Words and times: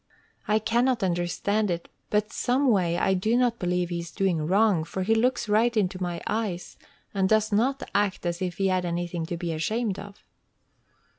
I 0.47 0.57
cannot 0.57 1.03
understand 1.03 1.69
it, 1.69 1.87
but 2.09 2.33
some 2.33 2.71
way 2.71 2.97
I 2.97 3.13
do 3.13 3.37
not 3.37 3.59
believe 3.59 3.89
he 3.89 3.99
is 3.99 4.09
doing 4.09 4.47
wrong, 4.47 4.83
for 4.83 5.03
he 5.03 5.13
looks 5.13 5.47
right 5.47 5.77
into 5.77 6.01
my 6.01 6.19
eyes, 6.25 6.75
and 7.13 7.29
does 7.29 7.51
not 7.51 7.83
act 7.93 8.25
as 8.25 8.41
if 8.41 8.57
he 8.57 8.69
had 8.69 8.83
anything 8.83 9.27
to 9.27 9.37
be 9.37 9.53
ashamed 9.53 9.99
of." 9.99 10.23